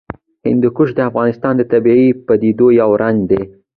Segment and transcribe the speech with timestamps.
[0.47, 3.41] هندوکش د افغانستان د طبیعي پدیدو یو رنګ دی.